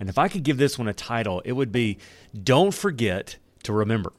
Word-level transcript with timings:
And 0.00 0.08
if 0.08 0.18
I 0.18 0.28
could 0.28 0.42
give 0.42 0.56
this 0.56 0.78
one 0.78 0.88
a 0.88 0.94
title, 0.94 1.40
it 1.44 1.52
would 1.52 1.72
be 1.72 1.98
Don't 2.42 2.74
Forget 2.74 3.36
to 3.64 3.72
Remember. 3.72 4.12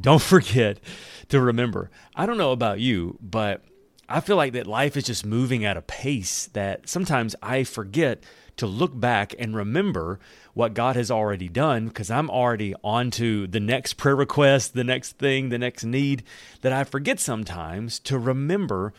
Don't 0.00 0.22
forget 0.34 0.80
to 1.28 1.40
remember. 1.40 1.90
I 2.14 2.26
don't 2.26 2.38
know 2.38 2.52
about 2.52 2.80
you, 2.80 3.18
but 3.20 3.62
I 4.08 4.20
feel 4.20 4.36
like 4.36 4.52
that 4.52 4.66
life 4.66 4.96
is 4.96 5.04
just 5.04 5.24
moving 5.24 5.64
at 5.64 5.76
a 5.76 5.82
pace 5.82 6.46
that 6.52 6.88
sometimes 6.88 7.34
I 7.42 7.64
forget 7.64 8.22
to 8.56 8.66
look 8.66 8.98
back 8.98 9.34
and 9.38 9.56
remember 9.56 10.20
what 10.52 10.74
God 10.74 10.94
has 10.96 11.10
already 11.10 11.48
done 11.48 11.88
because 11.88 12.10
I'm 12.10 12.30
already 12.30 12.74
on 12.84 13.10
to 13.12 13.46
the 13.46 13.60
next 13.60 13.94
prayer 13.94 14.14
request, 14.14 14.74
the 14.74 14.84
next 14.84 15.18
thing, 15.18 15.48
the 15.48 15.58
next 15.58 15.84
need 15.84 16.22
that 16.60 16.72
I 16.72 16.84
forget 16.84 17.18
sometimes 17.18 17.98
to 18.00 18.18
remember 18.18 18.92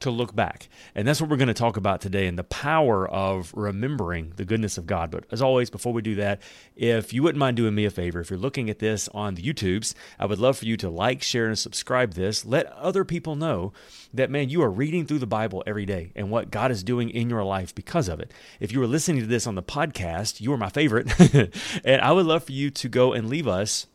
to 0.00 0.10
look 0.10 0.34
back. 0.34 0.68
And 0.94 1.06
that's 1.06 1.20
what 1.20 1.30
we're 1.30 1.36
going 1.36 1.48
to 1.48 1.54
talk 1.54 1.76
about 1.76 2.00
today 2.00 2.26
and 2.26 2.38
the 2.38 2.44
power 2.44 3.08
of 3.08 3.52
remembering 3.54 4.32
the 4.36 4.44
goodness 4.44 4.78
of 4.78 4.86
God. 4.86 5.10
But 5.10 5.24
as 5.30 5.42
always, 5.42 5.70
before 5.70 5.92
we 5.92 6.02
do 6.02 6.14
that, 6.16 6.40
if 6.76 7.12
you 7.12 7.22
wouldn't 7.22 7.38
mind 7.38 7.56
doing 7.56 7.74
me 7.74 7.84
a 7.84 7.90
favor, 7.90 8.20
if 8.20 8.30
you're 8.30 8.38
looking 8.38 8.70
at 8.70 8.78
this 8.78 9.08
on 9.08 9.34
the 9.34 9.42
YouTubes, 9.42 9.94
I 10.18 10.26
would 10.26 10.38
love 10.38 10.58
for 10.58 10.64
you 10.64 10.76
to 10.78 10.90
like, 10.90 11.22
share, 11.22 11.46
and 11.46 11.58
subscribe 11.58 12.14
this. 12.14 12.44
Let 12.44 12.66
other 12.72 13.04
people 13.04 13.36
know 13.36 13.72
that, 14.12 14.30
man, 14.30 14.48
you 14.48 14.62
are 14.62 14.70
reading 14.70 15.06
through 15.06 15.18
the 15.18 15.26
Bible 15.26 15.62
every 15.66 15.86
day 15.86 16.12
and 16.14 16.30
what 16.30 16.50
God 16.50 16.70
is 16.70 16.82
doing 16.82 17.10
in 17.10 17.30
your 17.30 17.44
life 17.44 17.74
because 17.74 18.08
of 18.08 18.20
it. 18.20 18.32
If 18.58 18.72
you 18.72 18.82
are 18.82 18.86
listening 18.86 19.20
to 19.20 19.26
this 19.26 19.46
on 19.46 19.54
the 19.54 19.62
podcast, 19.62 20.40
you 20.40 20.52
are 20.52 20.58
my 20.58 20.70
favorite. 20.70 21.12
and 21.84 22.00
I 22.00 22.12
would 22.12 22.26
love 22.26 22.44
for 22.44 22.52
you 22.52 22.70
to 22.70 22.88
go 22.88 23.12
and 23.12 23.28
leave 23.28 23.46
us 23.46 23.86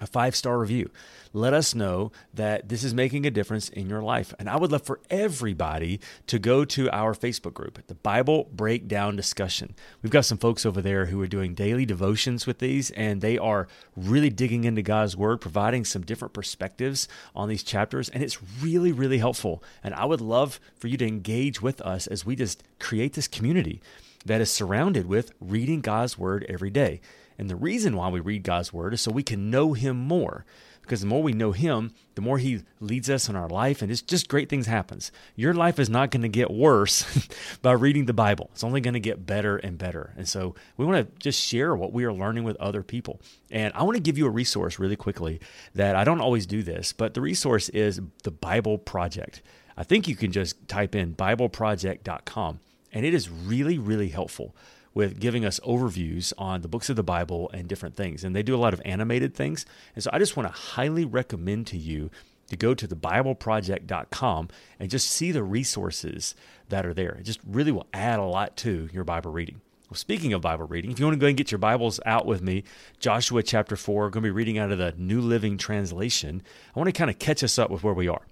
a 0.00 0.06
five 0.06 0.34
star 0.36 0.58
review. 0.58 0.90
Let 1.32 1.52
us 1.52 1.74
know 1.74 2.10
that 2.32 2.68
this 2.68 2.82
is 2.82 2.94
making 2.94 3.26
a 3.26 3.30
difference 3.30 3.68
in 3.68 3.88
your 3.88 4.02
life. 4.02 4.32
And 4.38 4.48
I 4.48 4.56
would 4.56 4.72
love 4.72 4.82
for 4.82 5.00
everybody 5.10 6.00
to 6.26 6.38
go 6.38 6.64
to 6.64 6.90
our 6.90 7.14
Facebook 7.14 7.54
group, 7.54 7.86
the 7.86 7.94
Bible 7.94 8.48
Breakdown 8.52 9.16
Discussion. 9.16 9.74
We've 10.02 10.12
got 10.12 10.24
some 10.24 10.38
folks 10.38 10.64
over 10.64 10.80
there 10.80 11.06
who 11.06 11.20
are 11.20 11.26
doing 11.26 11.54
daily 11.54 11.84
devotions 11.84 12.46
with 12.46 12.58
these, 12.58 12.90
and 12.92 13.20
they 13.20 13.36
are 13.38 13.68
really 13.96 14.30
digging 14.30 14.64
into 14.64 14.82
God's 14.82 15.16
Word, 15.16 15.40
providing 15.40 15.84
some 15.84 16.02
different 16.02 16.34
perspectives 16.34 17.08
on 17.34 17.48
these 17.48 17.62
chapters. 17.62 18.08
And 18.08 18.22
it's 18.22 18.42
really, 18.62 18.92
really 18.92 19.18
helpful. 19.18 19.62
And 19.84 19.94
I 19.94 20.06
would 20.06 20.20
love 20.20 20.60
for 20.76 20.88
you 20.88 20.96
to 20.96 21.06
engage 21.06 21.60
with 21.60 21.80
us 21.82 22.06
as 22.06 22.24
we 22.24 22.36
just 22.36 22.62
create 22.78 23.12
this 23.12 23.28
community 23.28 23.82
that 24.24 24.40
is 24.40 24.50
surrounded 24.50 25.06
with 25.06 25.32
reading 25.40 25.80
God's 25.80 26.18
Word 26.18 26.44
every 26.48 26.70
day. 26.70 27.00
And 27.38 27.48
the 27.48 27.56
reason 27.56 27.96
why 27.96 28.08
we 28.08 28.20
read 28.20 28.42
God's 28.42 28.72
word 28.72 28.92
is 28.92 29.00
so 29.00 29.12
we 29.12 29.22
can 29.22 29.50
know 29.50 29.72
Him 29.72 29.96
more. 29.96 30.44
Because 30.82 31.02
the 31.02 31.06
more 31.06 31.22
we 31.22 31.34
know 31.34 31.52
Him, 31.52 31.92
the 32.14 32.22
more 32.22 32.38
He 32.38 32.62
leads 32.80 33.10
us 33.10 33.28
in 33.28 33.36
our 33.36 33.48
life, 33.48 33.82
and 33.82 33.92
it's 33.92 34.00
just 34.00 34.28
great 34.28 34.48
things 34.48 34.66
happens. 34.66 35.12
Your 35.36 35.52
life 35.52 35.78
is 35.78 35.90
not 35.90 36.10
going 36.10 36.22
to 36.22 36.28
get 36.28 36.50
worse 36.50 37.28
by 37.62 37.72
reading 37.72 38.06
the 38.06 38.14
Bible. 38.14 38.48
It's 38.52 38.64
only 38.64 38.80
going 38.80 38.94
to 38.94 39.00
get 39.00 39.26
better 39.26 39.58
and 39.58 39.76
better. 39.76 40.14
And 40.16 40.26
so 40.26 40.54
we 40.78 40.86
want 40.86 41.06
to 41.06 41.18
just 41.18 41.46
share 41.46 41.76
what 41.76 41.92
we 41.92 42.04
are 42.04 42.12
learning 42.12 42.44
with 42.44 42.56
other 42.56 42.82
people. 42.82 43.20
And 43.50 43.72
I 43.74 43.82
want 43.82 43.96
to 43.96 44.02
give 44.02 44.16
you 44.16 44.26
a 44.26 44.30
resource 44.30 44.78
really 44.78 44.96
quickly 44.96 45.40
that 45.74 45.94
I 45.94 46.04
don't 46.04 46.22
always 46.22 46.46
do 46.46 46.62
this, 46.62 46.94
but 46.94 47.12
the 47.12 47.20
resource 47.20 47.68
is 47.68 48.00
the 48.24 48.30
Bible 48.30 48.78
Project. 48.78 49.42
I 49.76 49.84
think 49.84 50.08
you 50.08 50.16
can 50.16 50.32
just 50.32 50.66
type 50.68 50.94
in 50.94 51.14
BibleProject.com, 51.14 52.60
and 52.92 53.04
it 53.04 53.12
is 53.12 53.28
really, 53.28 53.78
really 53.78 54.08
helpful 54.08 54.56
with 54.98 55.20
giving 55.20 55.44
us 55.44 55.60
overviews 55.60 56.32
on 56.38 56.60
the 56.60 56.66
books 56.66 56.90
of 56.90 56.96
the 56.96 57.04
Bible 57.04 57.48
and 57.54 57.68
different 57.68 57.94
things. 57.94 58.24
And 58.24 58.34
they 58.34 58.42
do 58.42 58.56
a 58.56 58.58
lot 58.58 58.74
of 58.74 58.82
animated 58.84 59.32
things. 59.32 59.64
And 59.94 60.02
so 60.02 60.10
I 60.12 60.18
just 60.18 60.36
want 60.36 60.52
to 60.52 60.60
highly 60.60 61.04
recommend 61.04 61.68
to 61.68 61.76
you 61.76 62.10
to 62.48 62.56
go 62.56 62.74
to 62.74 62.88
thebibleproject.com 62.88 64.48
and 64.80 64.90
just 64.90 65.08
see 65.08 65.30
the 65.30 65.44
resources 65.44 66.34
that 66.68 66.84
are 66.84 66.94
there. 66.94 67.12
It 67.12 67.22
just 67.22 67.38
really 67.46 67.70
will 67.70 67.86
add 67.94 68.18
a 68.18 68.24
lot 68.24 68.56
to 68.56 68.88
your 68.92 69.04
Bible 69.04 69.30
reading. 69.30 69.60
Well, 69.88 69.96
speaking 69.96 70.32
of 70.32 70.40
Bible 70.40 70.66
reading, 70.66 70.90
if 70.90 70.98
you 70.98 71.04
want 71.06 71.14
to 71.14 71.20
go 71.20 71.28
and 71.28 71.36
get 71.36 71.52
your 71.52 71.60
Bibles 71.60 72.00
out 72.04 72.26
with 72.26 72.42
me, 72.42 72.64
Joshua 72.98 73.44
chapter 73.44 73.76
4, 73.76 74.06
I'm 74.06 74.10
going 74.10 74.24
to 74.24 74.26
be 74.26 74.32
reading 74.32 74.58
out 74.58 74.72
of 74.72 74.78
the 74.78 74.94
New 74.98 75.20
Living 75.20 75.58
Translation. 75.58 76.42
I 76.74 76.78
want 76.80 76.88
to 76.88 76.98
kind 76.98 77.08
of 77.08 77.20
catch 77.20 77.44
us 77.44 77.56
up 77.56 77.70
with 77.70 77.84
where 77.84 77.94
we 77.94 78.08
are. 78.08 78.22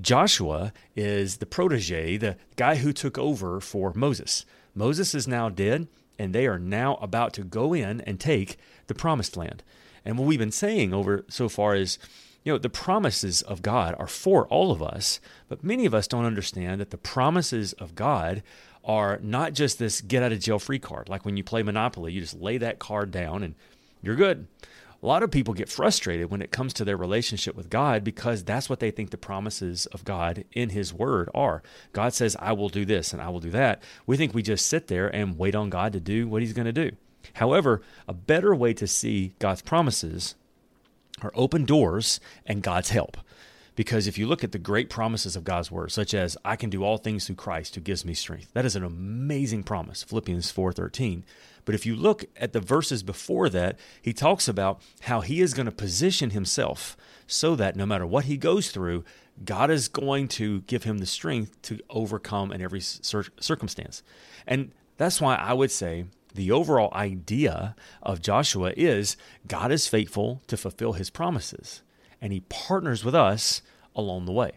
Joshua 0.00 0.72
is 0.96 1.36
the 1.36 1.44
protege, 1.44 2.16
the 2.16 2.38
guy 2.56 2.76
who 2.76 2.94
took 2.94 3.18
over 3.18 3.60
for 3.60 3.92
Moses. 3.94 4.46
Moses 4.78 5.12
is 5.12 5.26
now 5.26 5.48
dead, 5.48 5.88
and 6.20 6.32
they 6.32 6.46
are 6.46 6.58
now 6.58 6.94
about 7.02 7.32
to 7.32 7.42
go 7.42 7.74
in 7.74 8.00
and 8.02 8.20
take 8.20 8.56
the 8.86 8.94
promised 8.94 9.36
land. 9.36 9.64
And 10.04 10.16
what 10.16 10.28
we've 10.28 10.38
been 10.38 10.52
saying 10.52 10.94
over 10.94 11.24
so 11.28 11.48
far 11.48 11.74
is, 11.74 11.98
you 12.44 12.52
know, 12.52 12.58
the 12.58 12.70
promises 12.70 13.42
of 13.42 13.60
God 13.60 13.96
are 13.98 14.06
for 14.06 14.46
all 14.46 14.70
of 14.70 14.80
us, 14.80 15.18
but 15.48 15.64
many 15.64 15.84
of 15.84 15.94
us 15.94 16.06
don't 16.06 16.24
understand 16.24 16.80
that 16.80 16.90
the 16.90 16.96
promises 16.96 17.72
of 17.72 17.96
God 17.96 18.44
are 18.84 19.18
not 19.20 19.52
just 19.52 19.80
this 19.80 20.00
get 20.00 20.22
out 20.22 20.30
of 20.30 20.38
jail 20.38 20.60
free 20.60 20.78
card. 20.78 21.08
Like 21.08 21.24
when 21.24 21.36
you 21.36 21.42
play 21.42 21.64
Monopoly, 21.64 22.12
you 22.12 22.20
just 22.20 22.40
lay 22.40 22.56
that 22.58 22.78
card 22.78 23.10
down 23.10 23.42
and 23.42 23.56
you're 24.00 24.14
good 24.14 24.46
a 25.02 25.06
lot 25.06 25.22
of 25.22 25.30
people 25.30 25.54
get 25.54 25.68
frustrated 25.68 26.30
when 26.30 26.42
it 26.42 26.50
comes 26.50 26.72
to 26.74 26.84
their 26.84 26.96
relationship 26.96 27.54
with 27.54 27.70
God 27.70 28.02
because 28.02 28.42
that's 28.42 28.68
what 28.68 28.80
they 28.80 28.90
think 28.90 29.10
the 29.10 29.16
promises 29.16 29.86
of 29.86 30.04
God 30.04 30.44
in 30.52 30.70
His 30.70 30.92
Word 30.92 31.28
are. 31.34 31.62
God 31.92 32.14
says, 32.14 32.36
I 32.40 32.52
will 32.52 32.68
do 32.68 32.84
this 32.84 33.12
and 33.12 33.22
I 33.22 33.28
will 33.28 33.40
do 33.40 33.50
that. 33.50 33.82
We 34.06 34.16
think 34.16 34.34
we 34.34 34.42
just 34.42 34.66
sit 34.66 34.88
there 34.88 35.08
and 35.08 35.38
wait 35.38 35.54
on 35.54 35.70
God 35.70 35.92
to 35.92 36.00
do 36.00 36.26
what 36.26 36.42
He's 36.42 36.52
going 36.52 36.66
to 36.66 36.72
do. 36.72 36.96
However, 37.34 37.82
a 38.08 38.14
better 38.14 38.54
way 38.54 38.74
to 38.74 38.86
see 38.86 39.34
God's 39.38 39.62
promises 39.62 40.34
are 41.22 41.32
open 41.34 41.64
doors 41.64 42.20
and 42.46 42.62
God's 42.62 42.90
help. 42.90 43.16
Because 43.76 44.08
if 44.08 44.18
you 44.18 44.26
look 44.26 44.42
at 44.42 44.50
the 44.50 44.58
great 44.58 44.90
promises 44.90 45.36
of 45.36 45.44
God's 45.44 45.70
word, 45.70 45.92
such 45.92 46.12
as 46.12 46.36
I 46.44 46.56
can 46.56 46.68
do 46.68 46.82
all 46.82 46.98
things 46.98 47.26
through 47.26 47.36
Christ 47.36 47.76
who 47.76 47.80
gives 47.80 48.04
me 48.04 48.12
strength, 48.12 48.52
that 48.52 48.64
is 48.64 48.74
an 48.74 48.82
amazing 48.82 49.62
promise, 49.62 50.02
Philippians 50.02 50.50
4:13. 50.50 51.22
But 51.68 51.74
if 51.74 51.84
you 51.84 51.96
look 51.96 52.24
at 52.34 52.54
the 52.54 52.60
verses 52.60 53.02
before 53.02 53.50
that, 53.50 53.78
he 54.00 54.14
talks 54.14 54.48
about 54.48 54.80
how 55.00 55.20
he 55.20 55.42
is 55.42 55.52
going 55.52 55.66
to 55.66 55.70
position 55.70 56.30
himself 56.30 56.96
so 57.26 57.54
that 57.56 57.76
no 57.76 57.84
matter 57.84 58.06
what 58.06 58.24
he 58.24 58.38
goes 58.38 58.70
through, 58.70 59.04
God 59.44 59.70
is 59.70 59.86
going 59.86 60.28
to 60.28 60.62
give 60.62 60.84
him 60.84 60.96
the 60.96 61.04
strength 61.04 61.60
to 61.64 61.78
overcome 61.90 62.52
in 62.52 62.62
every 62.62 62.80
circumstance. 62.80 64.02
And 64.46 64.72
that's 64.96 65.20
why 65.20 65.34
I 65.34 65.52
would 65.52 65.70
say 65.70 66.06
the 66.34 66.50
overall 66.50 66.88
idea 66.94 67.76
of 68.02 68.22
Joshua 68.22 68.72
is 68.74 69.18
God 69.46 69.70
is 69.70 69.86
faithful 69.86 70.40
to 70.46 70.56
fulfill 70.56 70.94
his 70.94 71.10
promises 71.10 71.82
and 72.18 72.32
he 72.32 72.40
partners 72.48 73.04
with 73.04 73.14
us 73.14 73.60
along 73.94 74.24
the 74.24 74.32
way. 74.32 74.52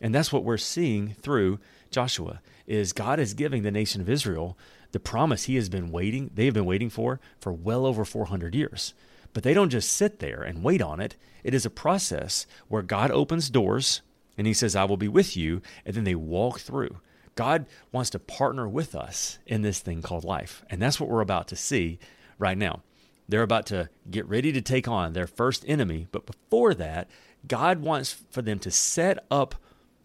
And 0.00 0.14
that's 0.14 0.32
what 0.32 0.44
we're 0.44 0.58
seeing 0.58 1.14
through 1.14 1.58
Joshua 1.90 2.40
is 2.68 2.92
God 2.92 3.18
is 3.18 3.34
giving 3.34 3.64
the 3.64 3.72
nation 3.72 4.00
of 4.00 4.08
Israel 4.08 4.56
the 4.92 5.00
promise 5.00 5.44
he 5.44 5.56
has 5.56 5.68
been 5.68 5.90
waiting, 5.90 6.30
they 6.34 6.44
have 6.44 6.54
been 6.54 6.66
waiting 6.66 6.90
for 6.90 7.20
for 7.40 7.52
well 7.52 7.84
over 7.84 8.04
400 8.04 8.54
years. 8.54 8.94
But 9.32 9.42
they 9.42 9.54
don't 9.54 9.70
just 9.70 9.92
sit 9.92 10.18
there 10.18 10.42
and 10.42 10.62
wait 10.62 10.82
on 10.82 11.00
it. 11.00 11.16
It 11.42 11.54
is 11.54 11.66
a 11.66 11.70
process 11.70 12.46
where 12.68 12.82
God 12.82 13.10
opens 13.10 13.50
doors 13.50 14.02
and 14.36 14.46
he 14.46 14.54
says, 14.54 14.76
I 14.76 14.84
will 14.84 14.96
be 14.96 15.08
with 15.08 15.36
you. 15.36 15.62
And 15.84 15.94
then 15.94 16.04
they 16.04 16.14
walk 16.14 16.60
through. 16.60 16.98
God 17.34 17.66
wants 17.90 18.10
to 18.10 18.18
partner 18.18 18.68
with 18.68 18.94
us 18.94 19.38
in 19.46 19.62
this 19.62 19.80
thing 19.80 20.02
called 20.02 20.24
life. 20.24 20.64
And 20.68 20.80
that's 20.80 21.00
what 21.00 21.08
we're 21.08 21.22
about 21.22 21.48
to 21.48 21.56
see 21.56 21.98
right 22.38 22.58
now. 22.58 22.82
They're 23.28 23.42
about 23.42 23.66
to 23.66 23.88
get 24.10 24.28
ready 24.28 24.52
to 24.52 24.60
take 24.60 24.86
on 24.86 25.12
their 25.12 25.26
first 25.26 25.64
enemy. 25.66 26.06
But 26.12 26.26
before 26.26 26.74
that, 26.74 27.08
God 27.46 27.80
wants 27.80 28.12
for 28.30 28.42
them 28.42 28.58
to 28.60 28.70
set 28.70 29.24
up 29.30 29.54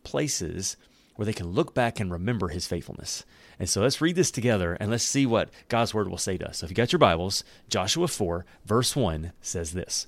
places 0.04 0.78
where 1.16 1.26
they 1.26 1.34
can 1.34 1.48
look 1.48 1.74
back 1.74 2.00
and 2.00 2.12
remember 2.12 2.50
his 2.50 2.68
faithfulness. 2.68 3.26
And 3.60 3.70
so 3.70 3.82
let's 3.82 4.02
read 4.02 4.16
this 4.16 4.32
together 4.32 4.78
and 4.80 4.92
let's 4.92 5.04
see 5.04 5.26
what 5.26 5.50
God's 5.68 5.94
word 5.94 6.10
will 6.10 6.18
say 6.18 6.38
to 6.38 6.50
us. 6.50 6.60
So 6.60 6.66
if 6.66 6.70
you 6.70 6.76
got 6.76 6.92
your 6.92 7.00
Bibles, 7.00 7.44
Joshua 7.70 8.08
4, 8.08 8.46
verse 8.66 8.96
1 8.96 9.32
says 9.42 9.74
this 9.74 10.08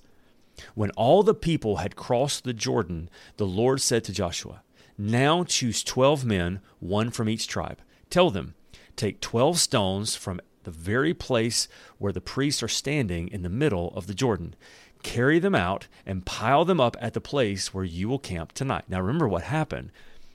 When 0.75 0.91
all 0.91 1.23
the 1.23 1.33
people 1.33 1.77
had 1.77 1.95
crossed 1.95 2.43
the 2.43 2.53
Jordan, 2.53 3.09
the 3.37 3.47
Lord 3.47 3.81
said 3.81 4.03
to 4.05 4.13
Joshua, 4.13 4.61
Now 4.97 5.43
choose 5.43 5.83
12 5.83 6.25
men, 6.25 6.61
one 6.79 7.09
from 7.09 7.29
each 7.29 7.47
tribe. 7.47 7.79
Tell 8.09 8.29
them, 8.29 8.53
Take 8.95 9.21
12 9.21 9.59
stones 9.59 10.15
from 10.15 10.41
the 10.63 10.71
very 10.71 11.13
place 11.13 11.67
where 11.97 12.11
the 12.11 12.21
priests 12.21 12.61
are 12.61 12.67
standing 12.67 13.29
in 13.29 13.43
the 13.43 13.49
middle 13.49 13.93
of 13.95 14.07
the 14.07 14.13
Jordan. 14.13 14.55
Carry 15.03 15.39
them 15.39 15.55
out 15.55 15.87
and 16.05 16.25
pile 16.25 16.65
them 16.65 16.81
up 16.81 16.97
at 16.99 17.13
the 17.13 17.21
place 17.21 17.73
where 17.73 17.85
you 17.85 18.09
will 18.09 18.19
camp 18.19 18.51
tonight. 18.51 18.83
Now, 18.89 18.99
remember 18.99 19.27
what 19.27 19.43
happened 19.43 19.91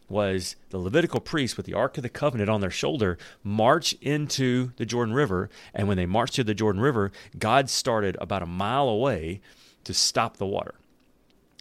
was 0.09 0.56
the 0.71 0.79
Levitical 0.79 1.21
priests 1.21 1.56
with 1.56 1.67
the 1.67 1.75
Ark 1.75 1.97
of 1.97 2.03
the 2.03 2.09
Covenant 2.09 2.51
on 2.51 2.61
their 2.61 2.71
shoulder 2.71 3.19
march 3.43 3.95
into 4.01 4.73
the 4.77 4.87
Jordan 4.87 5.15
River. 5.15 5.49
And 5.73 5.89
when 5.89 5.97
they 5.97 6.06
marched 6.06 6.35
to 6.35 6.45
the 6.45 6.55
Jordan 6.55 6.83
River, 6.83 7.11
God 7.39 7.71
started 7.71 8.17
about 8.21 8.43
a 8.43 8.47
mile 8.47 8.89
away 8.89 9.41
to 9.85 9.95
stop 9.95 10.37
the 10.37 10.47
water. 10.47 10.75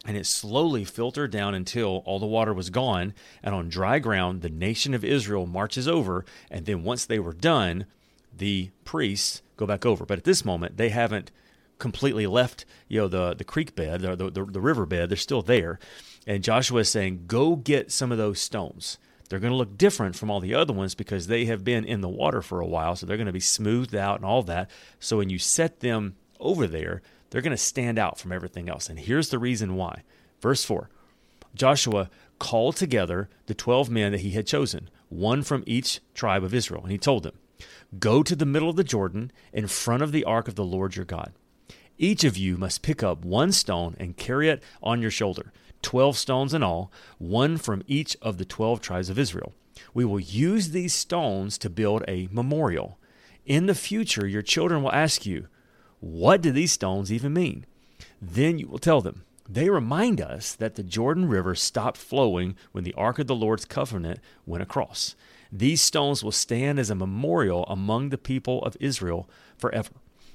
And 0.06 0.16
it 0.16 0.26
slowly 0.26 0.84
filtered 0.84 1.30
down 1.30 1.54
until 1.54 2.02
all 2.04 2.18
the 2.18 2.26
water 2.26 2.52
was 2.52 2.68
gone. 2.68 3.14
And 3.42 3.54
on 3.54 3.70
dry 3.70 3.98
ground, 3.98 4.42
the 4.42 4.50
nation 4.50 4.92
of 4.92 5.04
Israel 5.04 5.46
marches 5.46 5.88
over. 5.88 6.26
And 6.50 6.66
then 6.66 6.84
once 6.84 7.06
they 7.06 7.18
were 7.18 7.32
done, 7.32 7.86
the 8.36 8.70
priests 8.84 9.40
go 9.56 9.66
back 9.66 9.86
over. 9.86 10.04
But 10.04 10.18
at 10.18 10.24
this 10.24 10.44
moment, 10.44 10.76
they 10.76 10.90
haven't 10.90 11.30
completely 11.78 12.26
left, 12.26 12.64
you 12.88 13.00
know, 13.00 13.08
the, 13.08 13.34
the 13.34 13.44
creek 13.44 13.74
bed, 13.74 14.02
the, 14.02 14.16
the, 14.16 14.44
the 14.44 14.60
river 14.60 14.84
bed. 14.84 15.08
They're 15.08 15.16
still 15.16 15.42
there. 15.42 15.78
And 16.26 16.42
Joshua 16.42 16.80
is 16.80 16.88
saying, 16.88 17.24
go 17.26 17.56
get 17.56 17.92
some 17.92 18.10
of 18.10 18.18
those 18.18 18.40
stones. 18.40 18.98
They're 19.28 19.38
going 19.38 19.52
to 19.52 19.56
look 19.56 19.76
different 19.76 20.16
from 20.16 20.30
all 20.30 20.40
the 20.40 20.54
other 20.54 20.72
ones 20.72 20.94
because 20.94 21.26
they 21.26 21.46
have 21.46 21.64
been 21.64 21.84
in 21.84 22.00
the 22.00 22.08
water 22.08 22.42
for 22.42 22.60
a 22.60 22.66
while. 22.66 22.94
So 22.96 23.06
they're 23.06 23.16
going 23.16 23.26
to 23.26 23.32
be 23.32 23.40
smoothed 23.40 23.94
out 23.94 24.16
and 24.16 24.24
all 24.24 24.42
that. 24.44 24.70
So 25.00 25.18
when 25.18 25.30
you 25.30 25.38
set 25.38 25.80
them 25.80 26.16
over 26.40 26.66
there, 26.66 27.02
they're 27.30 27.42
going 27.42 27.50
to 27.50 27.56
stand 27.56 27.98
out 27.98 28.18
from 28.18 28.32
everything 28.32 28.68
else. 28.68 28.88
And 28.88 28.98
here's 28.98 29.30
the 29.30 29.38
reason 29.38 29.76
why. 29.76 30.02
Verse 30.40 30.64
4 30.64 30.88
Joshua 31.54 32.10
called 32.38 32.76
together 32.76 33.28
the 33.46 33.54
12 33.54 33.88
men 33.90 34.12
that 34.12 34.20
he 34.20 34.30
had 34.30 34.46
chosen, 34.46 34.90
one 35.08 35.42
from 35.42 35.62
each 35.66 36.00
tribe 36.14 36.44
of 36.44 36.54
Israel. 36.54 36.82
And 36.82 36.92
he 36.92 36.98
told 36.98 37.22
them, 37.22 37.38
Go 37.98 38.22
to 38.22 38.34
the 38.34 38.46
middle 38.46 38.68
of 38.68 38.76
the 38.76 38.84
Jordan 38.84 39.30
in 39.52 39.68
front 39.68 40.02
of 40.02 40.12
the 40.12 40.24
ark 40.24 40.48
of 40.48 40.56
the 40.56 40.64
Lord 40.64 40.96
your 40.96 41.04
God. 41.04 41.32
Each 41.96 42.24
of 42.24 42.36
you 42.36 42.56
must 42.56 42.82
pick 42.82 43.02
up 43.02 43.24
one 43.24 43.52
stone 43.52 43.96
and 44.00 44.16
carry 44.16 44.48
it 44.48 44.62
on 44.82 45.00
your 45.00 45.12
shoulder 45.12 45.52
12 45.84 46.16
stones 46.18 46.52
in 46.52 46.62
all, 46.62 46.90
one 47.18 47.56
from 47.56 47.82
each 47.86 48.16
of 48.20 48.38
the 48.38 48.44
12 48.44 48.80
tribes 48.80 49.08
of 49.10 49.18
Israel. 49.18 49.52
We 49.92 50.04
will 50.04 50.18
use 50.18 50.70
these 50.70 50.94
stones 50.94 51.58
to 51.58 51.70
build 51.70 52.02
a 52.08 52.28
memorial. 52.32 52.98
In 53.46 53.66
the 53.66 53.74
future, 53.74 54.26
your 54.26 54.42
children 54.42 54.82
will 54.82 54.92
ask 54.92 55.24
you, 55.26 55.46
What 56.00 56.40
do 56.42 56.50
these 56.50 56.72
stones 56.72 57.12
even 57.12 57.32
mean? 57.32 57.66
Then 58.20 58.58
you 58.58 58.66
will 58.66 58.78
tell 58.78 59.00
them, 59.00 59.24
They 59.48 59.68
remind 59.68 60.20
us 60.20 60.54
that 60.54 60.74
the 60.74 60.82
Jordan 60.82 61.28
River 61.28 61.54
stopped 61.54 61.98
flowing 61.98 62.56
when 62.72 62.84
the 62.84 62.94
Ark 62.94 63.18
of 63.18 63.26
the 63.26 63.34
Lord's 63.34 63.64
covenant 63.64 64.20
went 64.46 64.62
across. 64.62 65.14
These 65.52 65.82
stones 65.82 66.24
will 66.24 66.32
stand 66.32 66.78
as 66.78 66.90
a 66.90 66.96
memorial 66.96 67.64
among 67.66 68.08
the 68.08 68.18
people 68.18 68.62
of 68.64 68.76
Israel 68.80 69.28
forever. 69.56 69.90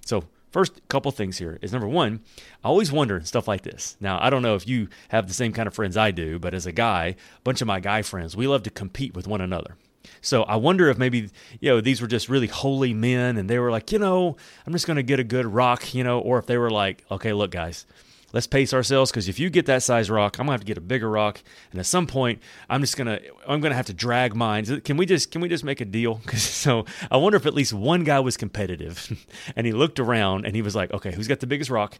So, 0.05 0.25
First 0.51 0.81
couple 0.87 1.11
things 1.11 1.37
here 1.37 1.59
is 1.61 1.71
number 1.71 1.87
one, 1.87 2.21
I 2.63 2.69
always 2.69 2.91
wonder 2.91 3.21
stuff 3.21 3.47
like 3.47 3.61
this. 3.61 3.95
Now, 3.99 4.19
I 4.19 4.29
don't 4.29 4.41
know 4.41 4.55
if 4.55 4.67
you 4.67 4.89
have 5.09 5.27
the 5.27 5.33
same 5.33 5.53
kind 5.53 5.67
of 5.67 5.75
friends 5.75 5.95
I 5.95 6.11
do, 6.11 6.39
but 6.39 6.53
as 6.53 6.65
a 6.65 6.71
guy, 6.71 7.05
a 7.05 7.41
bunch 7.43 7.61
of 7.61 7.67
my 7.67 7.79
guy 7.79 8.01
friends, 8.01 8.35
we 8.35 8.47
love 8.47 8.63
to 8.63 8.71
compete 8.71 9.15
with 9.15 9.27
one 9.27 9.41
another. 9.41 9.75
So 10.21 10.43
I 10.43 10.55
wonder 10.55 10.89
if 10.89 10.97
maybe, 10.97 11.29
you 11.59 11.69
know, 11.69 11.81
these 11.81 12.01
were 12.01 12.07
just 12.07 12.29
really 12.29 12.47
holy 12.47 12.93
men 12.93 13.37
and 13.37 13.49
they 13.49 13.59
were 13.59 13.69
like, 13.69 13.91
you 13.91 13.99
know, 13.99 14.37
I'm 14.65 14.73
just 14.73 14.87
going 14.87 14.97
to 14.97 15.03
get 15.03 15.19
a 15.19 15.23
good 15.23 15.45
rock, 15.45 15.93
you 15.93 16.03
know, 16.03 16.19
or 16.19 16.39
if 16.39 16.47
they 16.47 16.57
were 16.57 16.71
like, 16.71 17.05
okay, 17.11 17.33
look, 17.33 17.51
guys, 17.51 17.85
let's 18.33 18.47
pace 18.47 18.73
ourselves 18.73 19.11
because 19.11 19.27
if 19.27 19.39
you 19.39 19.49
get 19.49 19.65
that 19.65 19.83
size 19.83 20.09
rock, 20.09 20.37
I'm 20.37 20.45
gonna 20.45 20.53
have 20.53 20.61
to 20.61 20.65
get 20.65 20.77
a 20.77 20.81
bigger 20.81 21.09
rock, 21.09 21.41
and 21.71 21.79
at 21.79 21.85
some 21.85 22.07
point, 22.07 22.41
I'm 22.69 22.81
just 22.81 22.97
gonna 22.97 23.19
I'm 23.47 23.61
gonna 23.61 23.75
have 23.75 23.87
to 23.87 23.93
drag 23.93 24.35
mine. 24.35 24.81
Can 24.81 24.97
we 24.97 25.05
just 25.05 25.31
can 25.31 25.41
we 25.41 25.49
just 25.49 25.63
make 25.63 25.81
a 25.81 25.85
deal? 25.85 26.21
so 26.35 26.85
I 27.09 27.17
wonder 27.17 27.37
if 27.37 27.45
at 27.45 27.53
least 27.53 27.73
one 27.73 28.03
guy 28.03 28.19
was 28.19 28.37
competitive, 28.37 29.25
and 29.55 29.65
he 29.65 29.73
looked 29.73 29.99
around 29.99 30.45
and 30.45 30.55
he 30.55 30.61
was 30.61 30.75
like, 30.75 30.91
okay, 30.93 31.11
who's 31.11 31.27
got 31.27 31.39
the 31.39 31.47
biggest 31.47 31.69
rock? 31.69 31.99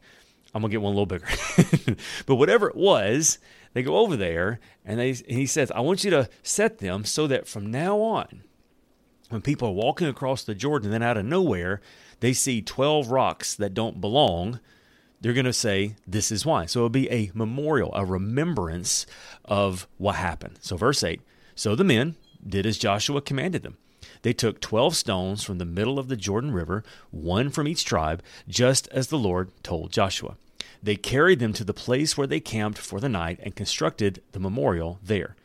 I'm 0.54 0.62
gonna 0.62 0.72
get 0.72 0.82
one 0.82 0.94
a 0.94 1.00
little 1.00 1.06
bigger. 1.06 1.28
but 2.26 2.36
whatever 2.36 2.70
it 2.70 2.76
was, 2.76 3.40
they 3.74 3.84
go 3.84 3.98
over 3.98 4.16
there 4.16 4.60
and 4.84 5.00
they 5.00 5.10
and 5.10 5.26
he 5.38 5.46
says, 5.46 5.72
I 5.72 5.82
want 5.82 6.04
you 6.04 6.12
to 6.12 6.30
set 6.44 6.80
them 6.80 7.06
so 7.06 7.28
that 7.28 7.48
from 7.48 7.70
now 7.70 8.00
on, 8.00 8.44
when 9.30 9.42
people 9.42 9.70
are 9.70 9.74
walking 9.74 10.08
across 10.08 10.44
the 10.44 10.56
Jordan, 10.56 10.90
then 10.90 11.04
out 11.04 11.18
of 11.18 11.26
nowhere, 11.26 11.82
they 12.20 12.34
see 12.34 12.62
12 12.62 13.12
rocks 13.12 13.56
that 13.56 13.76
don't 13.76 14.02
belong 14.02 14.60
they're 15.22 15.34
going 15.34 15.46
to 15.46 15.54
say, 15.54 15.96
This 16.08 16.32
is 16.32 16.46
why. 16.46 16.66
So 16.66 16.80
it'll 16.80 16.90
be 16.90 17.10
a 17.10 17.32
memorial, 17.34 17.92
a 17.94 18.06
remembrance 18.06 19.06
of 19.46 19.88
what 19.98 20.16
happened. 20.16 20.60
So, 20.62 20.78
verse 20.78 21.04
8 21.04 21.22
So 21.56 21.76
the 21.76 21.84
men 21.84 22.16
did 22.46 22.66
as 22.66 22.78
Joshua 22.78 23.22
commanded 23.22 23.64
them. 23.64 23.78
They 24.22 24.34
took 24.34 24.60
12 24.60 24.96
stones 24.96 25.44
from 25.44 25.58
the 25.58 25.66
middle 25.66 26.00
of 26.00 26.08
the 26.08 26.18
Jordan 26.18 26.52
River, 26.52 26.84
one 27.12 27.50
from 27.50 27.68
each 27.68 27.86
tribe, 27.86 28.22
just 28.48 28.88
as 28.90 29.08
the 29.08 29.18
Lord 29.18 29.52
told 29.64 29.92
Joshua. 29.92 30.36
They 30.82 30.96
carried 30.96 31.40
them 31.40 31.54
to 31.54 31.64
the 31.64 31.74
place 31.74 32.18
where 32.18 32.28
they 32.28 32.40
camped 32.40 32.78
for 32.78 33.00
the 33.00 33.10
night 33.10 33.40
and 33.44 33.56
constructed 33.56 34.22
the 34.32 34.40
memorial 34.40 35.00
there. 35.04 35.36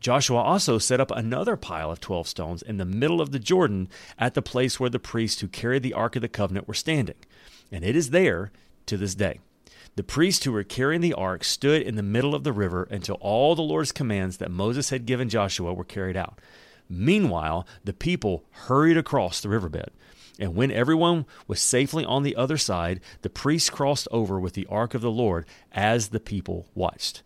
Joshua 0.00 0.38
also 0.38 0.78
set 0.78 1.00
up 1.00 1.10
another 1.10 1.56
pile 1.56 1.90
of 1.90 2.00
12 2.00 2.26
stones 2.26 2.62
in 2.62 2.76
the 2.76 2.84
middle 2.84 3.20
of 3.20 3.30
the 3.30 3.38
Jordan 3.38 3.88
at 4.18 4.34
the 4.34 4.42
place 4.42 4.80
where 4.80 4.90
the 4.90 4.98
priests 4.98 5.40
who 5.40 5.48
carried 5.48 5.82
the 5.82 5.94
Ark 5.94 6.16
of 6.16 6.22
the 6.22 6.28
Covenant 6.28 6.66
were 6.66 6.74
standing. 6.74 7.14
And 7.70 7.84
it 7.84 7.94
is 7.94 8.10
there 8.10 8.50
to 8.86 8.96
this 8.96 9.14
day. 9.14 9.40
The 9.94 10.02
priests 10.02 10.44
who 10.44 10.52
were 10.52 10.64
carrying 10.64 11.02
the 11.02 11.12
ark 11.12 11.44
stood 11.44 11.82
in 11.82 11.96
the 11.96 12.02
middle 12.02 12.34
of 12.34 12.44
the 12.44 12.52
river 12.52 12.88
until 12.90 13.16
all 13.16 13.54
the 13.54 13.62
Lord's 13.62 13.92
commands 13.92 14.38
that 14.38 14.50
Moses 14.50 14.88
had 14.88 15.04
given 15.04 15.28
Joshua 15.28 15.74
were 15.74 15.84
carried 15.84 16.16
out. 16.16 16.38
Meanwhile, 16.88 17.66
the 17.84 17.92
people 17.92 18.44
hurried 18.50 18.96
across 18.96 19.40
the 19.40 19.50
riverbed. 19.50 19.90
And 20.38 20.54
when 20.54 20.70
everyone 20.70 21.26
was 21.46 21.60
safely 21.60 22.04
on 22.04 22.22
the 22.22 22.36
other 22.36 22.56
side, 22.56 23.00
the 23.20 23.30
priests 23.30 23.68
crossed 23.68 24.08
over 24.10 24.40
with 24.40 24.54
the 24.54 24.66
ark 24.66 24.94
of 24.94 25.02
the 25.02 25.10
Lord 25.10 25.46
as 25.72 26.08
the 26.08 26.20
people 26.20 26.66
watched. 26.74 27.22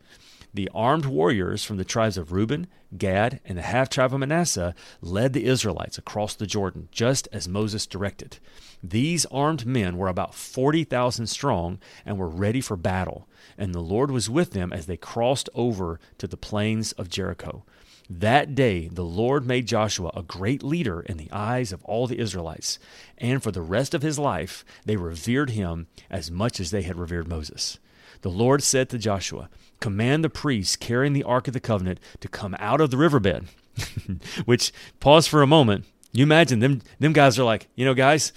The 0.57 0.71
armed 0.75 1.05
warriors 1.05 1.65
from 1.65 1.77
the 1.77 1.85
tribes 1.85 2.17
of 2.17 2.33
Reuben, 2.33 2.67
Gad, 2.97 3.41
and 3.45 3.59
the 3.59 3.63
half 3.63 3.91
tribe 3.91 4.15
of 4.15 4.21
Manasseh 4.21 4.75
led 5.03 5.35
the 5.35 5.45
Israelites 5.45 5.99
across 5.99 6.35
the 6.35 6.47
Jordan, 6.47 6.89
just 6.91 7.29
as 7.31 7.47
Moses 7.47 7.87
directed. 7.87 8.39
These 8.83 9.27
armed 9.27 9.67
men 9.67 9.99
were 9.99 10.09
about 10.09 10.35
40,000 10.35 11.27
strong 11.27 11.79
and 12.07 12.17
were 12.17 12.27
ready 12.27 12.63
for 12.63 12.75
battle, 12.75 13.29
and 13.59 13.75
the 13.75 13.83
Lord 13.83 14.11
was 14.11 14.31
with 14.31 14.53
them 14.53 14.73
as 14.73 14.87
they 14.87 14.97
crossed 14.97 15.51
over 15.55 16.01
to 16.17 16.27
the 16.27 16.39
plains 16.39 16.93
of 16.93 17.11
Jericho. 17.11 17.67
That 18.09 18.55
day 18.55 18.89
the 18.89 19.05
Lord 19.05 19.47
made 19.47 19.67
Joshua 19.67 20.11
a 20.17 20.23
great 20.23 20.63
leader 20.63 21.03
in 21.03 21.19
the 21.19 21.31
eyes 21.31 21.71
of 21.71 21.85
all 21.85 22.07
the 22.07 22.19
Israelites, 22.19 22.79
and 23.19 23.43
for 23.43 23.51
the 23.51 23.61
rest 23.61 23.93
of 23.93 24.01
his 24.01 24.19
life 24.19 24.65
they 24.87 24.97
revered 24.97 25.51
him 25.51 25.89
as 26.09 26.31
much 26.31 26.61
as 26.61 26.71
they 26.71 26.81
had 26.81 26.97
revered 26.97 27.29
Moses. 27.29 27.79
The 28.23 28.31
Lord 28.31 28.63
said 28.63 28.89
to 28.89 28.99
Joshua, 28.99 29.51
Command 29.81 30.25
the 30.25 30.31
priests 30.31 30.77
carrying 30.77 31.13
the 31.13 31.25
Ark 31.25 31.49
of 31.49 31.55
the 31.55 31.61
Covenant 31.61 32.01
to 32.21 32.29
come 32.29 32.57
out 32.59 32.81
of 32.81 32.91
the 32.91 32.97
riverbed. 32.97 33.47
Which, 34.45 34.73
pause 35.01 35.27
for 35.27 35.43
a 35.43 35.47
moment. 35.47 35.85
You 36.13 36.23
imagine 36.23 36.61
them, 36.61 36.83
them 36.99 37.13
guys 37.13 37.39
are 37.39 37.45
like, 37.45 37.69
you 37.75 37.85
know, 37.85 37.95
guys, 37.95 38.33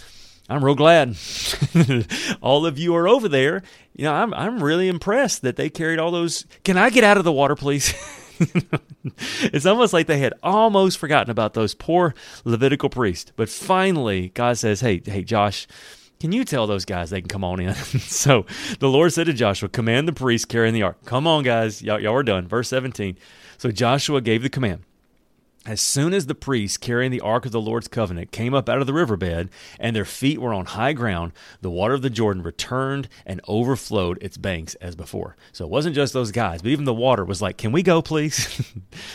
I'm 0.49 0.65
real 0.65 0.75
glad 0.75 1.15
all 2.41 2.65
of 2.65 2.79
you 2.79 2.95
are 2.95 3.07
over 3.07 3.29
there. 3.29 3.61
You 3.95 4.05
know, 4.05 4.13
I'm 4.13 4.33
I'm 4.33 4.63
really 4.63 4.87
impressed 4.87 5.43
that 5.43 5.57
they 5.57 5.69
carried 5.69 5.99
all 5.99 6.09
those. 6.09 6.45
Can 6.63 6.75
I 6.77 6.89
get 6.89 7.03
out 7.03 7.17
of 7.17 7.23
the 7.23 7.31
water, 7.31 7.55
please? 7.55 7.93
it's 9.41 9.65
almost 9.67 9.93
like 9.93 10.07
they 10.07 10.17
had 10.17 10.33
almost 10.41 10.97
forgotten 10.97 11.29
about 11.29 11.53
those 11.53 11.75
poor 11.75 12.15
Levitical 12.45 12.89
priests. 12.89 13.31
But 13.35 13.49
finally, 13.49 14.29
God 14.29 14.57
says, 14.57 14.81
"Hey, 14.81 15.01
hey, 15.05 15.23
Josh." 15.23 15.67
Can 16.19 16.33
you 16.33 16.43
tell 16.43 16.67
those 16.67 16.83
guys 16.83 17.11
they 17.11 17.21
can 17.21 17.29
come 17.29 17.45
on 17.45 17.61
in? 17.61 17.73
so 17.75 18.45
the 18.79 18.89
Lord 18.89 19.13
said 19.13 19.27
to 19.27 19.33
Joshua, 19.33 19.69
Command 19.69 20.05
the 20.05 20.13
priests 20.13 20.43
carrying 20.43 20.73
the 20.73 20.81
ark. 20.81 20.97
Come 21.05 21.25
on, 21.25 21.43
guys. 21.43 21.81
Y'all, 21.81 21.99
y'all 21.99 22.13
are 22.13 22.23
done. 22.23 22.45
Verse 22.45 22.67
17. 22.67 23.17
So 23.57 23.71
Joshua 23.71 24.19
gave 24.19 24.43
the 24.43 24.49
command. 24.49 24.83
As 25.65 25.79
soon 25.79 26.13
as 26.13 26.25
the 26.25 26.35
priests 26.35 26.77
carrying 26.77 27.11
the 27.11 27.21
ark 27.21 27.45
of 27.45 27.53
the 27.53 27.61
Lord's 27.61 27.87
covenant 27.87 28.31
came 28.31 28.53
up 28.53 28.67
out 28.67 28.81
of 28.81 28.87
the 28.87 28.93
riverbed, 28.93 29.49
and 29.79 29.95
their 29.95 30.03
feet 30.05 30.41
were 30.41 30.53
on 30.53 30.65
high 30.65 30.93
ground, 30.93 31.31
the 31.61 31.69
water 31.69 31.93
of 31.93 32.01
the 32.01 32.09
Jordan 32.09 32.43
returned 32.43 33.07
and 33.25 33.39
overflowed 33.47 34.17
its 34.21 34.35
banks 34.35 34.75
as 34.75 34.95
before. 34.97 35.37
So 35.53 35.63
it 35.63 35.71
wasn't 35.71 35.95
just 35.95 36.11
those 36.11 36.31
guys, 36.31 36.61
but 36.61 36.71
even 36.71 36.85
the 36.85 36.93
water 36.93 37.23
was 37.23 37.41
like, 37.41 37.57
Can 37.57 37.71
we 37.71 37.83
go, 37.83 38.01
please? 38.01 38.73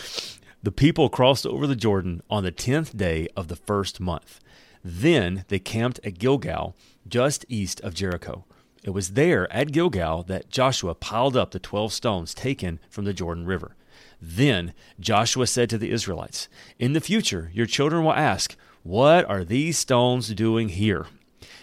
the 0.62 0.72
people 0.72 1.10
crossed 1.10 1.46
over 1.46 1.66
the 1.66 1.76
Jordan 1.76 2.22
on 2.30 2.44
the 2.44 2.50
tenth 2.50 2.96
day 2.96 3.28
of 3.36 3.48
the 3.48 3.56
first 3.56 4.00
month. 4.00 4.40
Then 4.84 5.46
they 5.48 5.58
camped 5.58 5.98
at 6.04 6.18
Gilgal, 6.18 6.76
just 7.08 7.46
east 7.48 7.80
of 7.80 7.94
Jericho. 7.94 8.44
It 8.84 8.90
was 8.90 9.12
there 9.12 9.50
at 9.50 9.72
Gilgal 9.72 10.24
that 10.24 10.50
Joshua 10.50 10.94
piled 10.94 11.38
up 11.38 11.52
the 11.52 11.58
twelve 11.58 11.92
stones 11.94 12.34
taken 12.34 12.78
from 12.90 13.06
the 13.06 13.14
Jordan 13.14 13.46
River. 13.46 13.76
Then 14.20 14.74
Joshua 15.00 15.46
said 15.46 15.70
to 15.70 15.78
the 15.78 15.90
Israelites, 15.90 16.48
In 16.78 16.92
the 16.92 17.00
future, 17.00 17.50
your 17.54 17.64
children 17.64 18.04
will 18.04 18.12
ask, 18.12 18.56
What 18.82 19.24
are 19.24 19.42
these 19.42 19.78
stones 19.78 20.28
doing 20.34 20.68
here? 20.68 21.06